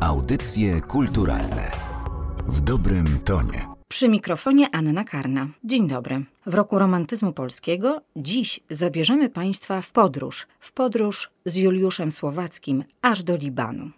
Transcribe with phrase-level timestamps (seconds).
[0.00, 1.70] Audycje kulturalne
[2.48, 3.66] w dobrym tonie.
[3.88, 5.48] Przy mikrofonie Anna Karna.
[5.64, 6.24] Dzień dobry.
[6.46, 10.46] W roku romantyzmu polskiego dziś zabierzemy Państwa w podróż.
[10.60, 13.90] W podróż z Juliuszem Słowackim aż do Libanu.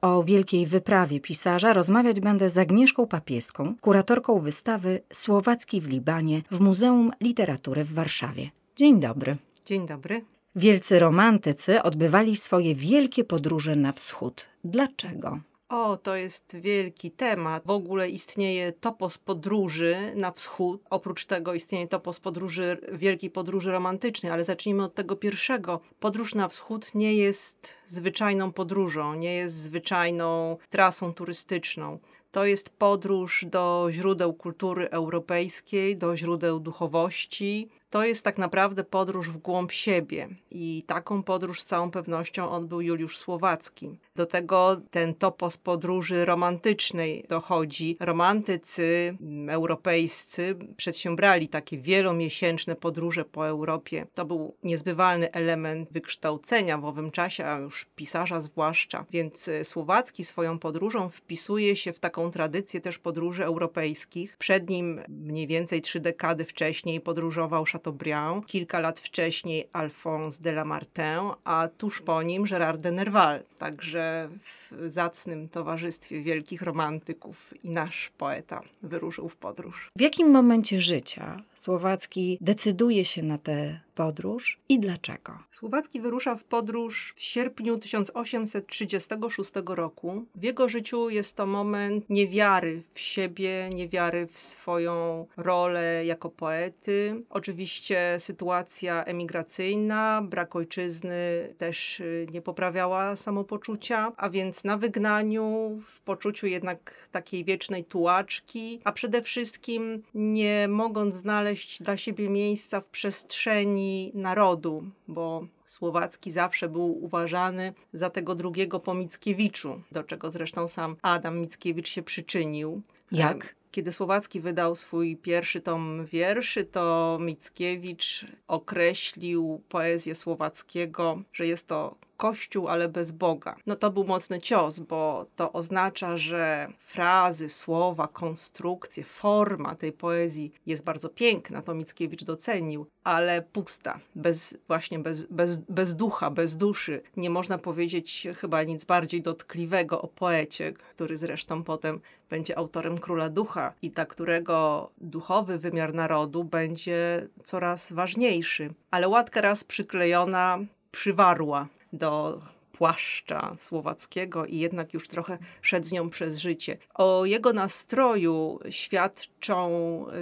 [0.00, 6.60] O wielkiej wyprawie pisarza rozmawiać będę z Agnieszką Papieską, kuratorką wystawy Słowacki w Libanie w
[6.60, 8.50] Muzeum Literatury w Warszawie.
[8.76, 9.36] Dzień dobry.
[9.64, 10.35] Dzień dobry.
[10.58, 14.46] Wielcy romantycy odbywali swoje wielkie podróże na wschód.
[14.64, 15.40] Dlaczego?
[15.68, 17.62] O, to jest wielki temat.
[17.66, 20.82] W ogóle istnieje topos podróży na wschód.
[20.90, 25.80] Oprócz tego istnieje topos podróży, wielkiej podróży romantycznej, ale zacznijmy od tego pierwszego.
[26.00, 31.98] Podróż na wschód nie jest zwyczajną podróżą, nie jest zwyczajną trasą turystyczną.
[32.32, 39.30] To jest podróż do źródeł kultury europejskiej, do źródeł duchowości, to jest tak naprawdę podróż
[39.30, 43.98] w głąb siebie i taką podróż z całą pewnością odbył Juliusz Słowacki.
[44.16, 47.96] Do tego ten topos podróży romantycznej dochodzi.
[48.00, 54.06] Romantycy mm, europejscy przedsiębrali takie wielomiesięczne podróże po Europie.
[54.14, 59.04] To był niezbywalny element wykształcenia w owym czasie, a już pisarza zwłaszcza.
[59.10, 64.36] Więc y, Słowacki swoją podróżą wpisuje się w taką tradycję też podróży europejskich.
[64.38, 71.34] Przed nim mniej więcej trzy dekady wcześniej podróżował Chateaubriand, kilka lat wcześniej Alphonse de Lamartine,
[71.44, 73.42] a tuż po nim Gérard de Nerval.
[73.58, 74.05] Także
[74.42, 79.90] w zacnym towarzystwie wielkich romantyków i nasz poeta wyruszył w podróż.
[79.96, 85.38] W jakim momencie życia Słowacki decyduje się na tę podróż i dlaczego?
[85.50, 90.24] Słowacki wyrusza w podróż w sierpniu 1836 roku.
[90.34, 97.22] W jego życiu jest to moment niewiary w siebie, niewiary w swoją rolę jako poety.
[97.30, 106.00] Oczywiście sytuacja emigracyjna, brak ojczyzny też y, nie poprawiała samopoczucia, a więc na wygnaniu, w
[106.00, 112.88] poczuciu jednak takiej wiecznej tułaczki, a przede wszystkim nie mogąc znaleźć dla siebie miejsca w
[112.88, 120.68] przestrzeni narodu, bo Słowacki zawsze był uważany za tego drugiego po Mickiewiczu, do czego zresztą
[120.68, 122.82] sam Adam Mickiewicz się przyczynił.
[123.12, 123.54] Jak?
[123.70, 131.96] Kiedy Słowacki wydał swój pierwszy tom wierszy, to Mickiewicz określił poezję Słowackiego, że jest to
[132.16, 133.56] Kościół, ale bez Boga.
[133.66, 140.52] No to był mocny cios, bo to oznacza, że frazy, słowa, konstrukcje, forma tej poezji
[140.66, 146.56] jest bardzo piękna, to Mickiewicz docenił, ale pusta, bez, właśnie bez, bez, bez ducha, bez
[146.56, 147.02] duszy.
[147.16, 152.00] Nie można powiedzieć chyba nic bardziej dotkliwego o poecie, który zresztą potem
[152.30, 158.74] będzie autorem Króla Ducha i dla którego duchowy wymiar narodu będzie coraz ważniejszy.
[158.90, 160.58] Ale łatka raz przyklejona
[160.90, 162.42] przywarła do
[162.78, 166.76] płaszcza słowackiego i jednak już trochę szedł z nią przez życie.
[166.94, 169.66] O jego nastroju świadczą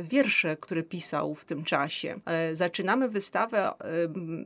[0.02, 2.20] wiersze, które pisał w tym czasie.
[2.26, 3.72] E, zaczynamy wystawę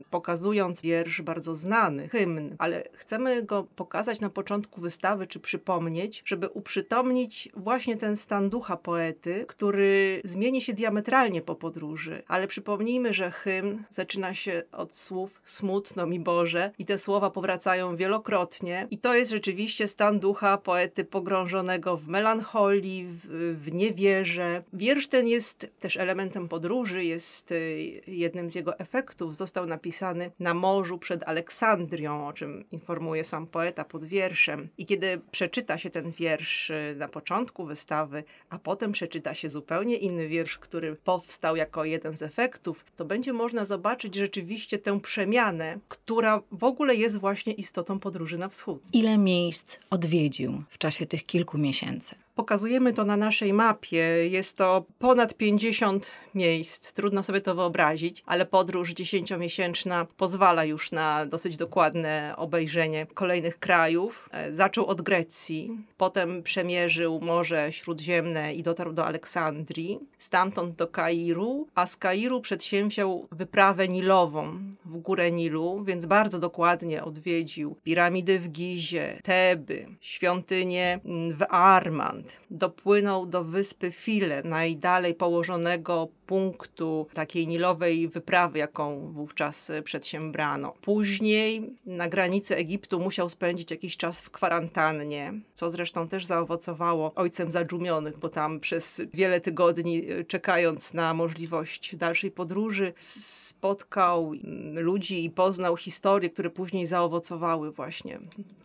[0.09, 6.47] pokazując wiersz bardzo znany, hymn, ale chcemy go pokazać na początku wystawy, czy przypomnieć, żeby
[6.47, 12.23] uprzytomnić właśnie ten stan ducha poety, który zmieni się diametralnie po podróży.
[12.27, 17.95] Ale przypomnijmy, że hymn zaczyna się od słów smutno mi Boże i te słowa powracają
[17.99, 18.87] wielokrotnie.
[18.91, 24.61] I to jest rzeczywiście stan ducha poety pogrążonego w melancholii, w, w niewierze.
[24.73, 29.35] Wiersz ten jest też elementem podróży, jest y, jednym z jego efektów.
[29.35, 34.67] Został napisany na morzu przed Aleksandrią, o czym informuje sam poeta pod wierszem.
[34.77, 39.95] I kiedy przeczyta się ten wiersz y, na początku wystawy, a potem przeczyta się zupełnie
[39.95, 45.79] inny wiersz, który powstał jako jeden z efektów, to będzie można zobaczyć rzeczywiście tę przemianę,
[45.87, 48.81] która w ogóle jest właśnie istotą podróży na wschód.
[48.93, 52.15] Ile miejsc odwiedził w czasie tych kilku miesięcy?
[52.39, 54.29] Pokazujemy to na naszej mapie.
[54.29, 56.93] Jest to ponad 50 miejsc.
[56.93, 64.29] Trudno sobie to wyobrazić, ale podróż dziesięciomiesięczna pozwala już na dosyć dokładne obejrzenie kolejnych krajów.
[64.31, 71.67] E, zaczął od Grecji, potem przemierzył Morze Śródziemne i dotarł do Aleksandrii, stamtąd do Kairu,
[71.75, 78.49] a z Kairu przedsięwziął wyprawę nilową w górę Nilu, więc bardzo dokładnie odwiedził piramidy w
[78.49, 80.99] Gizie, Teby, świątynię
[81.33, 90.73] w Armand, dopłynął do wyspy File, najdalej położonego punktu takiej nilowej wyprawy, jaką wówczas przedsiębrano.
[90.81, 97.51] Później na granicy Egiptu musiał spędzić jakiś czas w kwarantannie, co zresztą też zaowocowało ojcem
[97.51, 104.33] zadżumionych, bo tam przez wiele tygodni czekając na możliwość dalszej podróży spotkał
[104.73, 108.19] ludzi i poznał historie, które później zaowocowały właśnie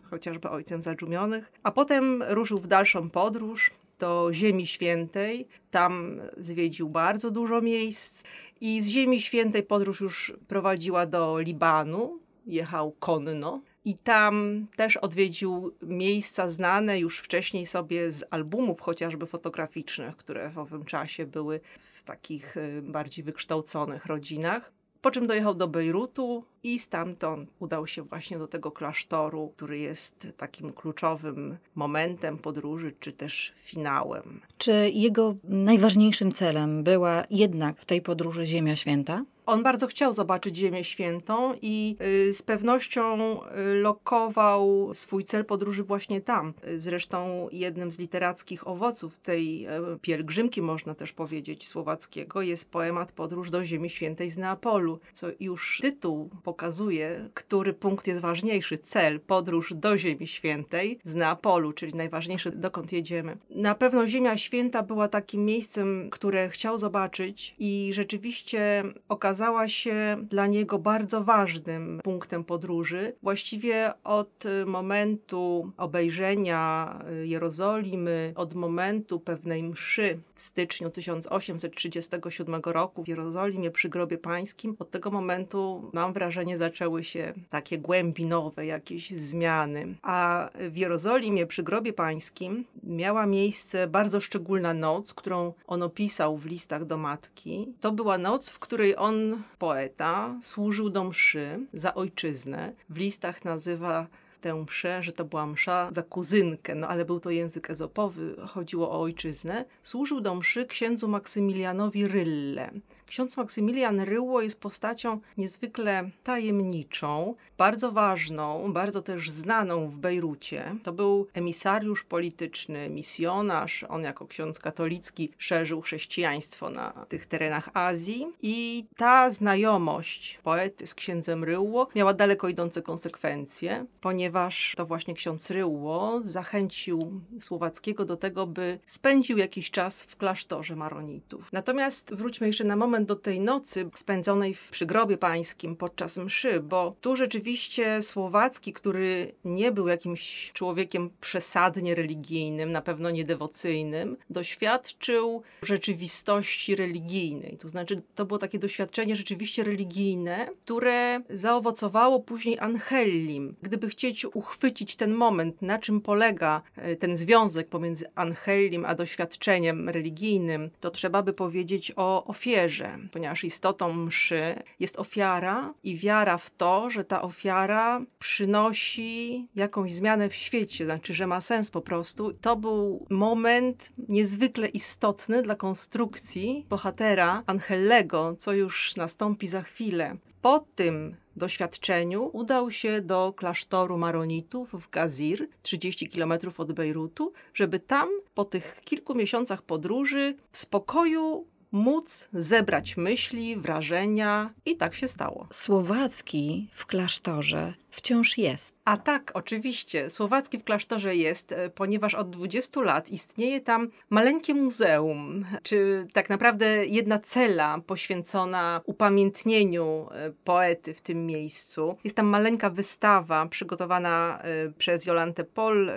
[0.09, 1.51] chociażby ojcem zadżumionych.
[1.63, 3.54] A potem ruszył w dalszą podróż
[3.99, 5.47] do Ziemi Świętej.
[5.71, 8.23] Tam zwiedził bardzo dużo miejsc
[8.61, 12.19] i z Ziemi Świętej podróż już prowadziła do Libanu.
[12.45, 13.61] Jechał konno.
[13.85, 20.57] I tam też odwiedził miejsca znane już wcześniej sobie z albumów, chociażby fotograficznych, które w
[20.57, 24.71] owym czasie były w takich y, bardziej wykształconych rodzinach.
[25.05, 30.27] Po czym dojechał do Bejrutu i stamtąd udał się właśnie do tego klasztoru, który jest
[30.37, 34.41] takim kluczowym momentem podróży, czy też finałem.
[34.57, 39.23] Czy jego najważniejszym celem była jednak w tej podróży Ziemia Święta?
[39.45, 45.83] On bardzo chciał zobaczyć Ziemię Świętą i y, z pewnością y, lokował swój cel podróży
[45.83, 46.53] właśnie tam.
[46.77, 53.49] Zresztą jednym z literackich owoców tej e, pielgrzymki, można też powiedzieć, słowackiego, jest poemat Podróż
[53.49, 58.77] do Ziemi Świętej z Neapolu, co już tytuł pokazuje, który punkt jest ważniejszy.
[58.77, 63.37] Cel, podróż do Ziemi Świętej z Neapolu, czyli najważniejszy, dokąd jedziemy.
[63.49, 70.17] Na pewno Ziemia Święta była takim miejscem, które chciał zobaczyć i rzeczywiście okazał okazała się
[70.29, 73.13] dla niego bardzo ważnym punktem podróży.
[73.23, 83.03] Właściwie od y, momentu obejrzenia y, Jerozolimy, od momentu pewnej mszy w styczniu 1837 roku
[83.03, 89.09] w Jerozolimie przy Grobie Pańskim, od tego momentu mam wrażenie zaczęły się takie głębinowe jakieś
[89.09, 89.95] zmiany.
[90.01, 96.45] A w Jerozolimie przy Grobie Pańskim miała miejsce bardzo szczególna noc, którą on opisał w
[96.45, 97.73] listach do matki.
[97.79, 99.24] To była noc, w której on
[99.57, 102.73] poeta, służył do mszy za ojczyznę.
[102.89, 104.07] W listach nazywa
[104.41, 108.91] tę mszę, że to była msza za kuzynkę, no ale był to język ezopowy, chodziło
[108.91, 109.65] o ojczyznę.
[109.83, 112.71] Służył do mszy księdzu Maksymilianowi Rylle.
[113.07, 120.75] Ksiądz Maksymilian Ryło jest postacią niezwykle tajemniczą, bardzo ważną, bardzo też znaną w Bejrucie.
[120.83, 123.85] To był emisariusz polityczny, misjonarz.
[123.89, 130.95] On jako ksiądz katolicki szerzył chrześcijaństwo na tych terenach Azji i ta znajomość poety z
[130.95, 134.34] księdzem Ryło miała daleko idące konsekwencje, ponieważ
[134.75, 141.49] to właśnie ksiądz Ryło zachęcił Słowackiego do tego, by spędził jakiś czas w klasztorze maronitów.
[141.53, 146.93] Natomiast wróćmy jeszcze na moment do tej nocy spędzonej w przygrobie pańskim podczas mszy, bo
[147.01, 156.75] tu rzeczywiście Słowacki, który nie był jakimś człowiekiem przesadnie religijnym, na pewno niedewocyjnym, doświadczył rzeczywistości
[156.75, 157.57] religijnej.
[157.57, 163.55] To znaczy, to było takie doświadczenie rzeczywiście religijne, które zaowocowało później Angelim.
[163.61, 169.89] Gdyby chcieć uchwycić ten moment, na czym polega e, ten związek pomiędzy Angelim a doświadczeniem
[169.89, 176.49] religijnym, to trzeba by powiedzieć o ofierze ponieważ istotą mszy jest ofiara i wiara w
[176.49, 182.33] to, że ta ofiara przynosi jakąś zmianę w świecie, znaczy, że ma sens po prostu.
[182.33, 190.17] To był moment niezwykle istotny dla konstrukcji bohatera Angelego, co już nastąpi za chwilę.
[190.45, 197.79] Po tym doświadczeniu udał się do klasztoru maronitów w Gazir, 30 km od Bejrutu, żeby
[197.79, 205.07] tam po tych kilku miesiącach podróży w spokoju móc zebrać myśli, wrażenia i tak się
[205.07, 205.47] stało.
[205.51, 208.75] Słowacki w klasztorze wciąż jest.
[208.85, 210.09] A tak, oczywiście.
[210.09, 216.29] Słowacki w klasztorze jest, e, ponieważ od 20 lat istnieje tam maleńkie muzeum, czy tak
[216.29, 221.95] naprawdę jedna cela poświęcona upamiętnieniu e, poety w tym miejscu.
[222.03, 225.91] Jest tam maleńka wystawa przygotowana e, przez Jolantę Pol,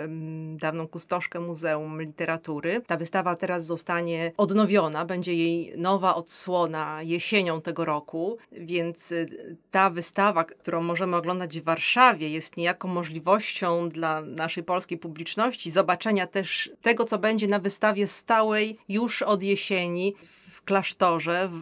[0.55, 2.81] dawną kustoszkę Muzeum Literatury.
[2.87, 9.13] Ta wystawa teraz zostanie odnowiona, będzie jej nowa odsłona jesienią tego roku, więc
[9.71, 15.71] ta wystawa, którą możemy oglądać w Warszawie, Warszawie jest niejako możliwością dla naszej polskiej publiczności
[15.71, 20.15] zobaczenia też tego, co będzie na wystawie stałej już od jesieni
[20.51, 21.61] w klasztorze w,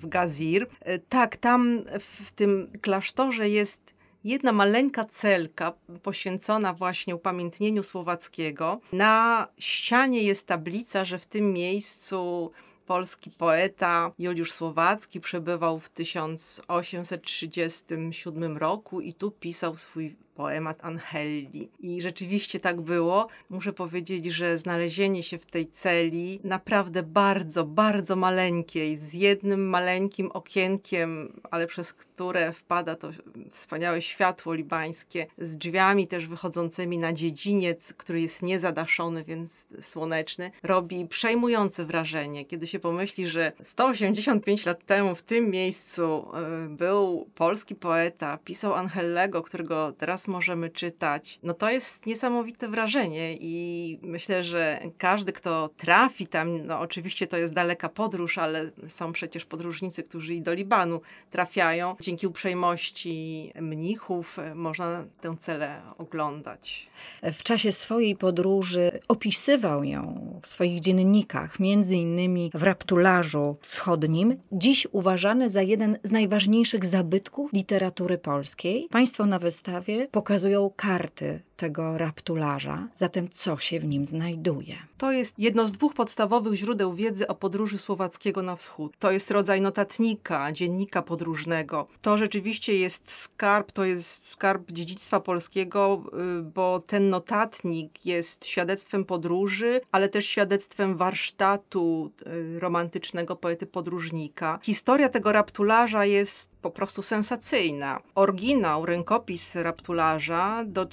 [0.00, 0.66] w Gazir.
[1.08, 3.94] Tak, tam w tym klasztorze jest
[4.24, 5.72] jedna maleńka celka
[6.02, 8.80] poświęcona właśnie upamiętnieniu Słowackiego.
[8.92, 12.50] Na ścianie jest tablica, że w tym miejscu
[12.88, 21.70] polski poeta Juliusz Słowacki przebywał w 1837 roku i tu pisał swój poemat Angeli.
[21.78, 23.28] I rzeczywiście tak było.
[23.50, 30.30] Muszę powiedzieć, że znalezienie się w tej celi naprawdę bardzo, bardzo maleńkiej, z jednym maleńkim
[30.30, 33.10] okienkiem, ale przez które wpada to
[33.50, 41.06] wspaniałe światło libańskie, z drzwiami też wychodzącymi na dziedziniec, który jest niezadaszony, więc słoneczny, robi
[41.06, 46.26] przejmujące wrażenie, kiedy się pomyśli, że 185 lat temu w tym miejscu
[46.66, 51.38] y, był polski poeta, pisał Angellego, którego teraz możemy czytać.
[51.42, 57.38] No to jest niesamowite wrażenie i myślę, że każdy, kto trafi tam, no oczywiście to
[57.38, 61.96] jest daleka podróż, ale są przecież podróżnicy, którzy i do Libanu trafiają.
[62.00, 66.88] Dzięki uprzejmości mnichów e, można tę celę oglądać.
[67.22, 74.86] W czasie swojej podróży opisywał ją w swoich dziennikach, między innymi w Raptularzu Wschodnim, dziś
[74.92, 78.88] uważany za jeden z najważniejszych zabytków literatury polskiej.
[78.90, 84.76] Państwo na wystawie pokazują karty tego raptularza, zatem co się w nim znajduje?
[84.98, 88.96] To jest jedno z dwóch podstawowych źródeł wiedzy o podróży słowackiego na wschód.
[88.98, 91.86] To jest rodzaj notatnika, dziennika podróżnego.
[92.02, 96.02] To rzeczywiście jest skarb, to jest skarb dziedzictwa polskiego,
[96.38, 104.58] y, bo ten notatnik jest świadectwem podróży, ale też świadectwem warsztatu y, romantycznego poety podróżnika.
[104.62, 108.00] Historia tego raptularza jest po prostu sensacyjna.
[108.14, 110.86] Oryginał, rękopis raptularza do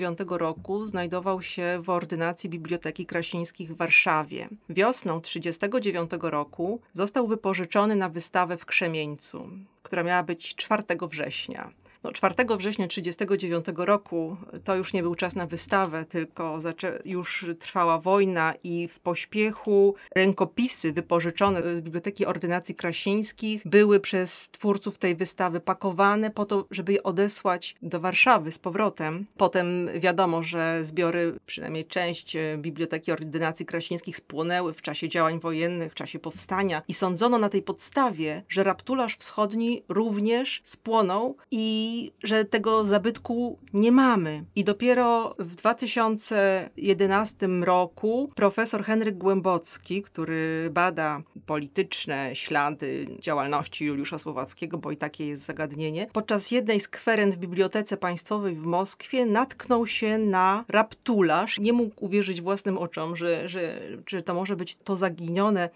[0.00, 4.48] 1939 roku znajdował się w ordynacji Biblioteki Krasińskich w Warszawie.
[4.68, 9.48] Wiosną 1939 roku został wypożyczony na wystawę w Krzemieńcu,
[9.82, 11.70] która miała być 4 września.
[12.04, 16.58] No, 4 września 1939 roku to już nie był czas na wystawę, tylko
[17.04, 24.98] już trwała wojna i w pośpiechu rękopisy wypożyczone z Biblioteki Ordynacji Krasińskich były przez twórców
[24.98, 29.26] tej wystawy pakowane po to, żeby je odesłać do Warszawy z powrotem.
[29.36, 35.92] Potem wiadomo, że zbiory, przynajmniej część e, Biblioteki Ordynacji Krasińskich spłonęły w czasie działań wojennych,
[35.92, 41.85] w czasie powstania i sądzono na tej podstawie, że Raptularz Wschodni również spłonął i
[42.22, 44.44] że tego zabytku nie mamy.
[44.56, 54.78] I dopiero w 2011 roku profesor Henryk Głębocki, który bada polityczne ślady działalności Juliusza Słowackiego,
[54.78, 59.86] bo i takie jest zagadnienie, podczas jednej z kwerent w Bibliotece Państwowej w Moskwie natknął
[59.86, 61.58] się na raptularz.
[61.58, 65.70] Nie mógł uwierzyć własnym oczom, że, że, że to może być to zaginione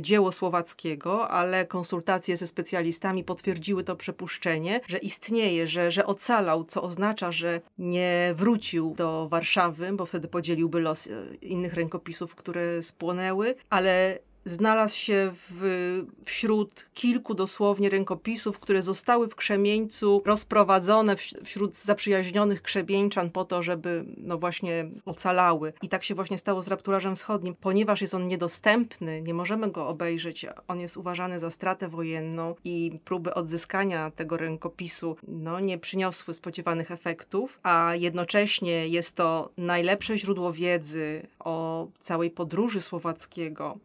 [0.00, 6.82] dzieło słowackiego, ale konsultacje ze specjalistami potwierdziły to przepuszczenie, że istnieje, że, że ocalał, co
[6.82, 13.54] oznacza, że nie wrócił do Warszawy, bo wtedy podzieliłby los e, innych rękopisów, które spłonęły,
[13.70, 14.18] ale
[14.48, 23.30] znalazł się w, wśród kilku dosłownie rękopisów, które zostały w Krzemieńcu rozprowadzone wśród zaprzyjaźnionych krzemieńczan
[23.30, 25.72] po to, żeby no właśnie ocalały.
[25.82, 27.54] I tak się właśnie stało z Rapturarzem Wschodnim.
[27.60, 32.98] Ponieważ jest on niedostępny, nie możemy go obejrzeć, on jest uważany za stratę wojenną i
[33.04, 40.52] próby odzyskania tego rękopisu no, nie przyniosły spodziewanych efektów, a jednocześnie jest to najlepsze źródło
[40.52, 43.78] wiedzy o całej podróży słowackiego,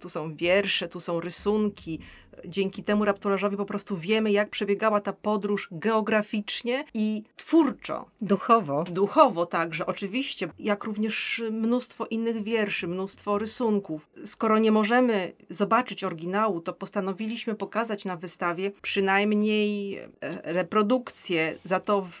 [0.00, 1.98] tu są wiersze, tu są rysunki,
[2.44, 8.06] dzięki temu rapturarzowi po prostu wiemy, jak przebiegała ta podróż geograficznie i twórczo.
[8.20, 8.84] Duchowo.
[8.84, 14.08] Duchowo także, oczywiście, jak również mnóstwo innych wierszy, mnóstwo rysunków.
[14.24, 20.08] Skoro nie możemy zobaczyć oryginału, to postanowiliśmy pokazać na wystawie przynajmniej e,
[20.42, 22.06] reprodukcję, za to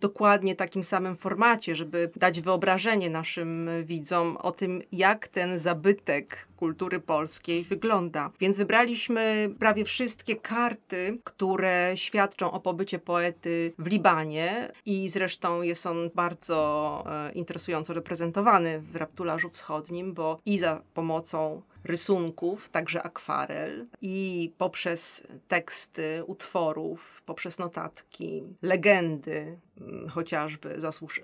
[0.00, 7.00] dokładnie takim samym formacie, żeby dać wyobrażenie naszym widzom o tym, jak ten zabytek kultury
[7.00, 8.30] polskiej wygląda.
[8.40, 15.86] Więc wybraliśmy prawie wszystkie karty, które świadczą o pobycie poety w Libanie i zresztą jest
[15.86, 23.86] on bardzo e, interesująco reprezentowany w Raptularzu Wschodnim, bo i za pomocą rysunków, także akwarel
[24.00, 30.76] i poprzez teksty utworów, poprzez notatki, legendy, mm, chociażby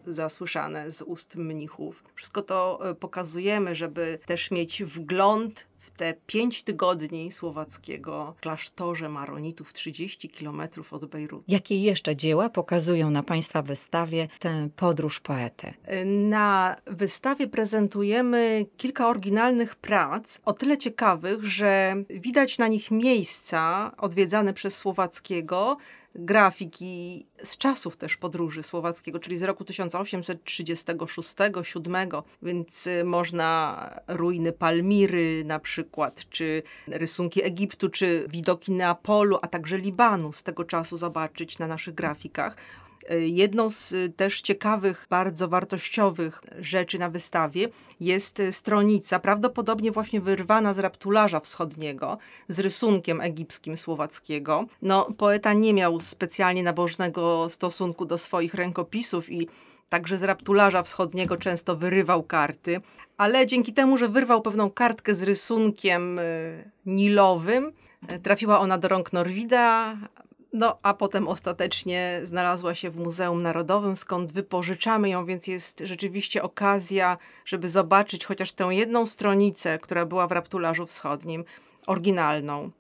[0.06, 2.04] zasłyszane z ust mnichów.
[2.14, 9.72] Wszystko to e, pokazujemy, żeby też mieć wgląd w te pięć tygodni słowackiego klasztorze Maronitów
[9.72, 11.44] 30 kilometrów od Bejrutu.
[11.48, 15.74] Jakie jeszcze dzieła pokazują na Państwa wystawie tę podróż poety?
[16.06, 24.54] Na wystawie prezentujemy kilka oryginalnych prac, o tyle ciekawych, że widać na nich miejsca odwiedzane
[24.54, 25.76] przez Słowackiego,
[26.18, 35.42] grafiki z czasów też podróży słowackiego, czyli z roku 1836-7, więc y, można ruiny Palmiry
[35.44, 41.58] na przykład, czy rysunki Egiptu, czy widoki Neapolu, a także Libanu z tego czasu zobaczyć
[41.58, 42.56] na naszych grafikach.
[43.20, 47.68] Jedną z też ciekawych, bardzo wartościowych rzeczy na wystawie
[48.00, 54.66] jest stronica, prawdopodobnie właśnie wyrwana z raptularza wschodniego, z rysunkiem egipskim Słowackiego.
[54.82, 59.48] No, poeta nie miał specjalnie nabożnego stosunku do swoich rękopisów i
[59.88, 62.80] Także z raptularza wschodniego często wyrywał karty,
[63.16, 66.20] ale dzięki temu, że wyrwał pewną kartkę z rysunkiem
[66.86, 67.72] nilowym,
[68.22, 69.96] trafiła ona do rąk Norwida,
[70.56, 76.42] no a potem ostatecznie znalazła się w Muzeum Narodowym, skąd wypożyczamy ją, więc jest rzeczywiście
[76.42, 81.44] okazja, żeby zobaczyć chociaż tę jedną stronicę, która była w raptularzu wschodnim,
[81.86, 82.70] oryginalną.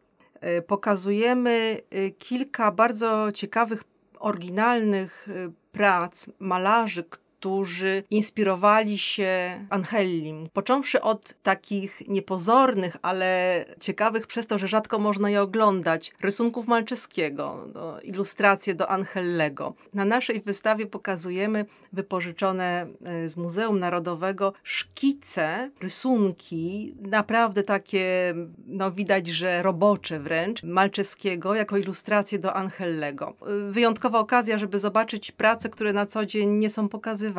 [0.58, 1.80] Y, pokazujemy
[2.18, 3.84] kilka bardzo ciekawych,
[4.18, 5.28] oryginalnych
[5.72, 7.04] prac malarzy,
[7.40, 9.30] którzy inspirowali się
[9.70, 10.48] Angelim.
[10.52, 17.68] Począwszy od takich niepozornych, ale ciekawych przez to, że rzadko można je oglądać, rysunków Malczeskiego,
[17.72, 19.74] do, ilustracje do Angellego.
[19.94, 28.34] Na naszej wystawie pokazujemy wypożyczone e, z Muzeum Narodowego szkice, rysunki, naprawdę takie,
[28.66, 33.34] no widać, że robocze wręcz, Malczeskiego jako ilustracje do Angellego.
[33.42, 37.35] E, wyjątkowa okazja, żeby zobaczyć prace, które na co dzień nie są pokazywane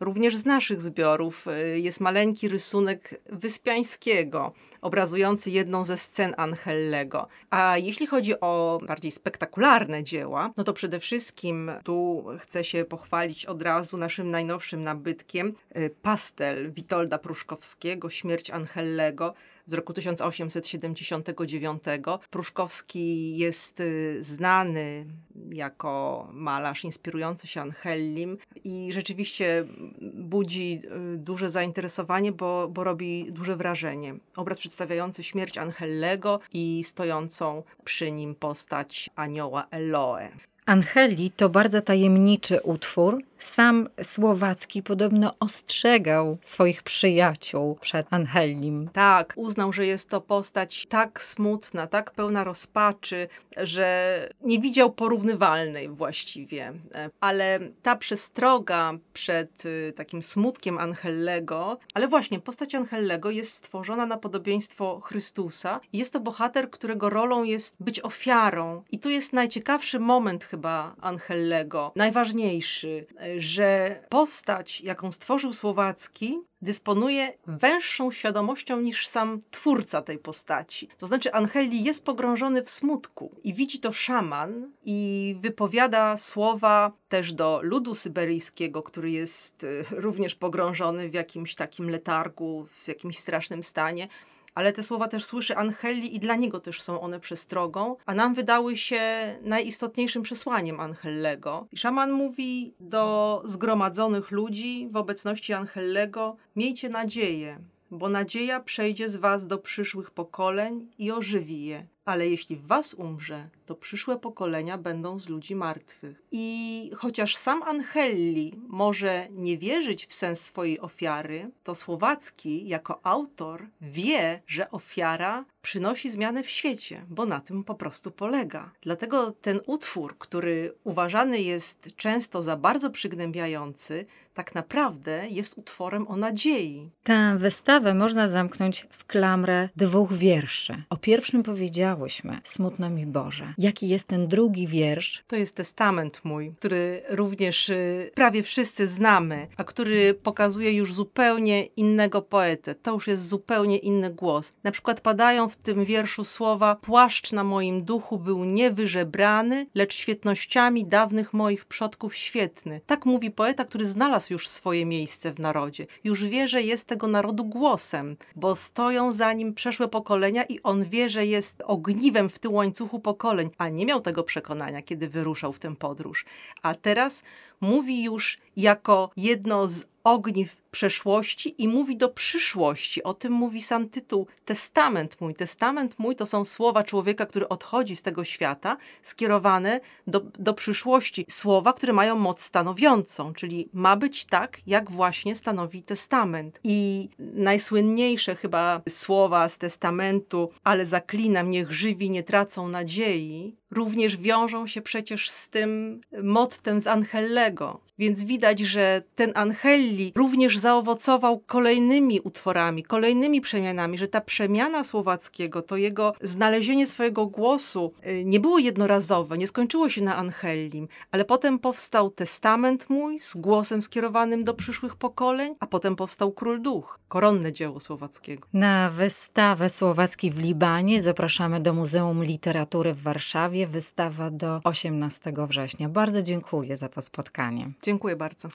[0.00, 7.28] Również z naszych zbiorów y, jest maleńki rysunek Wyspiańskiego, obrazujący jedną ze scen Angellego.
[7.50, 13.46] A jeśli chodzi o bardziej spektakularne dzieła, no to przede wszystkim tu chcę się pochwalić
[13.46, 19.34] od razu naszym najnowszym nabytkiem, y, pastel Witolda Pruszkowskiego, Śmierć Angellego,
[19.66, 21.82] z roku 1879.
[22.30, 25.06] Pruszkowski jest y, znany
[25.50, 29.66] jako malarz inspirujący się Angellim i rzeczywiście
[30.14, 30.80] budzi
[31.14, 34.14] y, duże zainteresowanie, bo, bo robi duże wrażenie.
[34.36, 40.30] Obraz przedstawiający śmierć Angellego i stojącą przy nim postać anioła Eloe.
[40.66, 43.22] Angeli to bardzo tajemniczy utwór.
[43.38, 48.90] Sam Słowacki podobno ostrzegał swoich przyjaciół przed Angelim.
[48.92, 55.88] Tak, uznał, że jest to postać tak smutna, tak pełna rozpaczy, że nie widział porównywalnej
[55.88, 56.72] właściwie.
[57.20, 64.16] Ale ta przestroga przed y, takim smutkiem Angellego, ale właśnie postać Angellego jest stworzona na
[64.16, 68.82] podobieństwo Chrystusa jest to bohater, którego rolą jest być ofiarą.
[68.92, 73.06] I tu jest najciekawszy moment chyba Angellego, najważniejszy,
[73.36, 80.88] że postać, jaką stworzył Słowacki, dysponuje węższą świadomością niż sam twórca tej postaci.
[80.98, 87.32] To znaczy, Angeli jest pogrążony w smutku i widzi to szaman i wypowiada słowa też
[87.32, 93.62] do ludu syberyjskiego, który jest e, również pogrążony w jakimś takim letargu, w jakimś strasznym
[93.62, 94.08] stanie
[94.54, 98.34] ale te słowa też słyszy Angeli i dla niego też są one przestrogą, a nam
[98.34, 99.00] wydały się
[99.42, 101.66] najistotniejszym przesłaniem Angellego.
[101.72, 107.58] I szaman mówi do zgromadzonych ludzi w obecności Angellego: Miejcie nadzieję,
[107.90, 113.48] bo nadzieja przejdzie z was do przyszłych pokoleń i ożywi je ale jeśli was umrze,
[113.66, 116.22] to przyszłe pokolenia będą z ludzi martwych.
[116.32, 123.66] I chociaż sam Angelli może nie wierzyć w sens swojej ofiary, to Słowacki jako autor
[123.80, 128.72] wie, że ofiara przynosi zmianę w świecie, bo na tym po prostu polega.
[128.82, 136.16] Dlatego ten utwór, który uważany jest często za bardzo przygnębiający, tak naprawdę jest utworem o
[136.16, 136.90] nadziei.
[137.02, 140.82] Tę wystawę można zamknąć w klamrę dwóch wierszy.
[140.90, 143.54] O pierwszym powiedziałyśmy, smutno mi Boże.
[143.58, 145.24] Jaki jest ten drugi wiersz?
[145.26, 151.64] To jest testament mój, który również y, prawie wszyscy znamy, a który pokazuje już zupełnie
[151.64, 152.74] innego poetę.
[152.74, 154.52] To już jest zupełnie inny głos.
[154.64, 160.84] Na przykład padają w tym wierszu słowa Płaszcz na moim duchu był niewyżebrany, lecz świetnościami
[160.84, 162.80] dawnych moich przodków świetny.
[162.86, 165.86] Tak mówi poeta, który znalazł już swoje miejsce w narodzie.
[166.04, 170.84] Już wie, że jest tego narodu głosem, bo stoją za nim przeszłe pokolenia i on
[170.84, 175.52] wie, że jest ogniwem w tym łańcuchu pokoleń, a nie miał tego przekonania, kiedy wyruszał
[175.52, 176.24] w tę podróż.
[176.62, 177.22] A teraz
[177.60, 183.02] mówi już jako jedno z ogniw przeszłości i mówi do przyszłości.
[183.02, 185.34] O tym mówi sam tytuł Testament mój.
[185.34, 191.26] Testament mój to są słowa człowieka, który odchodzi z tego świata, skierowane do, do przyszłości.
[191.30, 196.60] Słowa, które mają moc stanowiącą, czyli ma być tak, jak właśnie stanowi testament.
[196.64, 204.66] I najsłynniejsze chyba słowa z testamentu, ale zaklinam, niech żywi nie tracą nadziei, również wiążą
[204.66, 207.80] się przecież z tym mottem z Angellego.
[207.98, 215.62] Więc widać, że ten Angelli również zaowocował kolejnymi utworami, kolejnymi przemianami, że ta przemiana Słowackiego,
[215.62, 221.24] to jego znalezienie swojego głosu y, nie było jednorazowe, nie skończyło się na Angelim, ale
[221.24, 226.98] potem powstał Testament mój z głosem skierowanym do przyszłych pokoleń, a potem powstał Król Duch,
[227.08, 228.48] koronne dzieło Słowackiego.
[228.52, 233.66] Na wystawę Słowacki w Libanie zapraszamy do Muzeum Literatury w Warszawie.
[233.66, 235.88] Wystawa do 18 września.
[235.88, 237.70] Bardzo dziękuję za to spotkanie.
[237.82, 238.48] Dziękuję bardzo.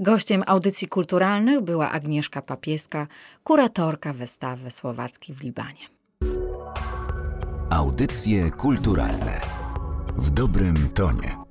[0.00, 3.06] Gościem audycji kulturalnych była Agnieszka Papieska,
[3.44, 5.88] kuratorka wystawy Słowacki w Libanie.
[7.70, 9.40] Audycje kulturalne
[10.16, 11.47] w dobrym tonie.